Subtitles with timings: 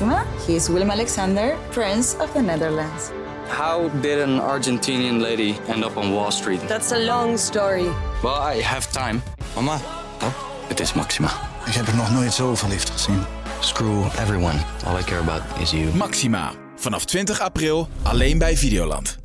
[0.00, 3.10] Maxima, he is Willem Alexander, Prince of the Netherlands.
[3.48, 6.60] How did an Argentinian lady end up on Wall Street?
[6.68, 7.88] That's a long story.
[8.22, 9.22] Well, I have time.
[9.54, 9.80] Mama,
[10.22, 10.32] Oh,
[10.68, 11.28] het is Maxima.
[11.66, 13.22] ik heb er nog nooit zo verliefd gezien.
[13.60, 14.58] Screw everyone.
[14.86, 15.94] All I care about is you.
[15.96, 16.52] Maxima.
[16.76, 19.18] Vanaf 20 april alleen bij Videoland.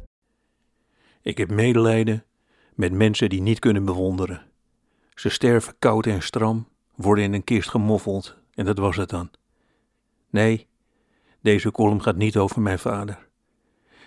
[1.21, 2.24] Ik heb medelijden
[2.76, 4.42] met mensen die niet kunnen bewonderen.
[5.16, 9.30] Ze sterven koud en stram, worden in een kist gemoffeld en dat was het dan.
[10.34, 10.68] Nee,
[11.41, 13.27] deze column gaat niet over mijn vader.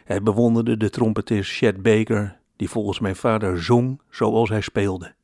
[0.05, 5.15] Hij bewonderde de trompetist Chet Baker, die volgens mijn vader zong zoals hij speelde.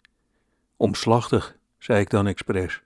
[0.76, 2.82] Omslachtig, zei ik dan expres.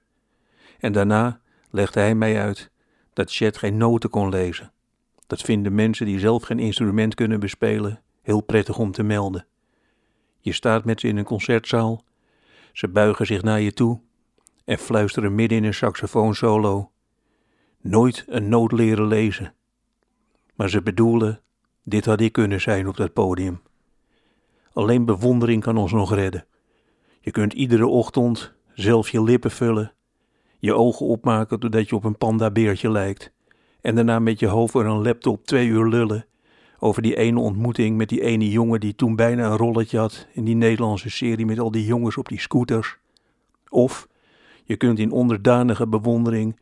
[0.78, 2.70] En daarna legde hij mij uit
[3.12, 4.72] dat Chet geen noten kon lezen.
[5.26, 9.46] Dat vinden mensen die zelf geen instrument kunnen bespelen heel prettig om te melden.
[10.40, 12.04] Je staat met ze in een concertzaal,
[12.72, 14.00] ze buigen zich naar je toe
[14.64, 16.90] en fluisteren midden in een saxofoonsolo.
[17.88, 19.54] Nooit een noot leren lezen.
[20.54, 21.40] Maar ze bedoelen,
[21.82, 23.60] dit had ik kunnen zijn op dat podium.
[24.72, 26.46] Alleen bewondering kan ons nog redden.
[27.20, 29.92] Je kunt iedere ochtend zelf je lippen vullen,
[30.58, 33.32] je ogen opmaken doordat je op een pandabeertje lijkt,
[33.80, 36.26] en daarna met je hoofd voor een laptop twee uur lullen
[36.78, 40.44] over die ene ontmoeting met die ene jongen die toen bijna een rolletje had in
[40.44, 42.98] die Nederlandse serie met al die jongens op die scooters.
[43.68, 44.08] Of
[44.64, 46.56] je kunt in onderdanige bewondering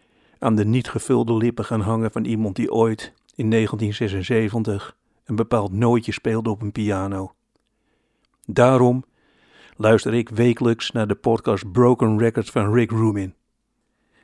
[0.44, 5.72] aan de niet gevulde lippen gaan hangen van iemand die ooit in 1976 een bepaald
[5.72, 7.34] nootje speelde op een piano.
[8.46, 9.04] Daarom
[9.76, 13.34] luister ik wekelijks naar de podcast Broken Records van Rick Rubin.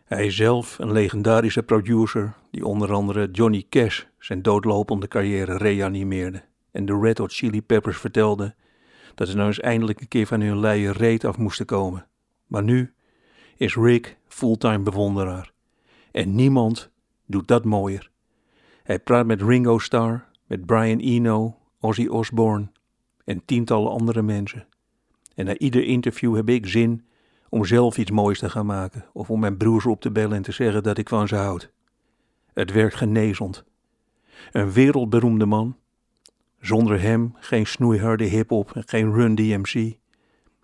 [0.05, 6.43] Hij is zelf een legendarische producer die onder andere Johnny Cash zijn doodlopende carrière reanimeerde
[6.71, 8.55] en de Red Hot Chili Peppers vertelde
[9.15, 12.07] dat ze nou eens eindelijk een keer van hun leien reet af moesten komen.
[12.47, 12.93] Maar nu
[13.57, 15.53] is Rick fulltime bewonderaar
[16.13, 16.91] en niemand
[17.27, 18.11] doet dat mooier.
[18.83, 22.69] Hij praat met Ringo Starr, met Brian Eno, Ozzy Osbourne
[23.25, 24.67] en tientallen andere mensen.
[25.35, 27.05] En na ieder interview heb ik zin
[27.49, 30.43] om zelf iets moois te gaan maken of om mijn broers op te bellen en
[30.43, 31.73] te zeggen dat ik van ze houd.
[32.53, 33.65] Het werkt genezend.
[34.53, 35.77] Een wereldberoemde man,
[36.61, 39.97] zonder hem geen snoeiharde hip-hop en geen Run DMC,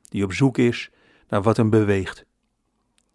[0.09, 0.91] die op zoek is
[1.29, 2.27] naar wat hem beweegt.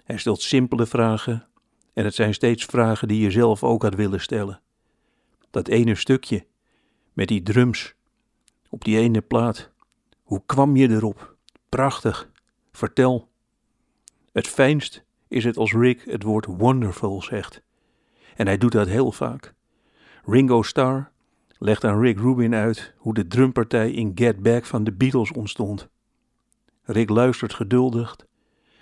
[0.04, 1.48] Hij stelt simpele vragen
[1.94, 4.62] en het zijn steeds vragen die je zelf ook had willen stellen.
[5.50, 6.46] Dat ene stukje
[7.14, 7.96] met die drums
[8.70, 9.70] op die ene plaat.
[10.24, 11.36] Hoe kwam je erop?
[11.70, 12.30] Prachtig.
[12.72, 13.30] Vertel.
[14.32, 17.62] Het fijnst is het als Rick het woord wonderful zegt.
[18.36, 19.54] En hij doet dat heel vaak.
[20.26, 21.12] Ringo Starr
[21.58, 25.90] legt aan Rick Rubin uit hoe de drumpartij in Get Back van de Beatles ontstond.
[26.84, 28.16] Rick luistert geduldig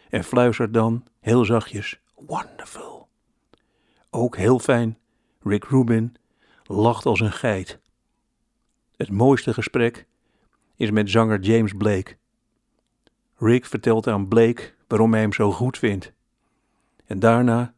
[0.10, 2.89] en fluistert dan heel zachtjes wonderful.
[4.10, 4.98] Ook heel fijn,
[5.44, 6.16] Rick Rubin
[6.64, 7.80] lacht als een geit.
[8.96, 10.06] Het mooiste gesprek
[10.76, 12.18] is met zanger James Blake.
[13.36, 16.12] Rick vertelt aan Blake waarom hij hem zo goed vindt.
[17.06, 17.74] En daarna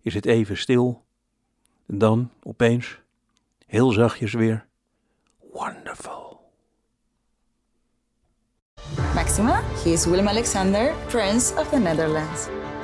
[0.00, 1.04] is het even stil.
[1.86, 3.00] En dan opeens,
[3.66, 4.66] heel zachtjes weer,
[5.52, 6.50] wonderful.
[9.14, 12.59] Maxima, he is Willem Alexander, Prince of the Netherlands.